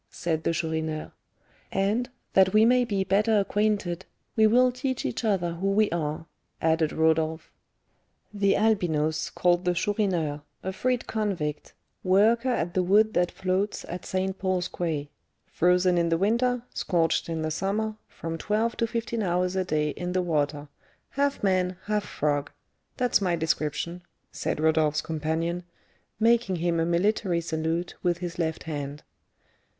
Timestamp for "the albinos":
8.33-9.29